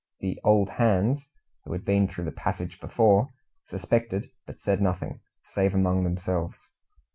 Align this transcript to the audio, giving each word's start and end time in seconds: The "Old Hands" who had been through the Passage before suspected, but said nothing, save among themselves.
The 0.19 0.39
"Old 0.43 0.67
Hands" 0.69 1.23
who 1.63 1.73
had 1.73 1.85
been 1.85 2.07
through 2.07 2.25
the 2.25 2.31
Passage 2.31 2.79
before 2.81 3.29
suspected, 3.67 4.31
but 4.47 4.59
said 4.59 4.81
nothing, 4.81 5.19
save 5.45 5.75
among 5.75 6.05
themselves. 6.05 6.57